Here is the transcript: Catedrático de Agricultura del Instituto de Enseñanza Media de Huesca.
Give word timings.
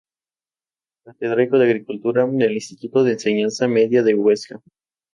Catedrático 1.05 1.59
de 1.59 1.65
Agricultura 1.65 2.25
del 2.25 2.53
Instituto 2.53 3.03
de 3.03 3.11
Enseñanza 3.11 3.67
Media 3.67 4.01
de 4.01 4.15
Huesca. 4.15 4.59